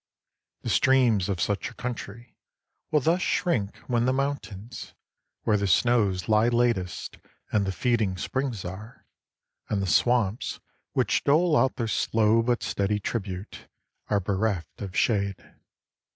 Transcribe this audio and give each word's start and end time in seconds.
The 0.63 0.69
streams 0.69 1.29
of 1.29 1.39
such 1.39 1.69
a 1.69 1.75
country 1.75 2.35
will 2.89 3.01
thus 3.01 3.21
shrink 3.21 3.77
when 3.85 4.05
the 4.05 4.11
mountains, 4.11 4.95
where 5.43 5.57
the 5.57 5.67
snows 5.67 6.27
lie 6.27 6.47
latest 6.47 7.19
and 7.51 7.67
the 7.67 7.71
feeding 7.71 8.17
springs 8.17 8.65
are, 8.65 9.05
and 9.69 9.79
the 9.79 9.85
swamps, 9.85 10.59
which 10.93 11.23
dole 11.23 11.55
out 11.55 11.75
their 11.75 11.87
slow 11.87 12.41
but 12.41 12.63
steady 12.63 12.99
tribute, 12.99 13.67
are 14.07 14.19
bereft 14.19 14.81
of 14.81 14.97
shade. 14.97 15.51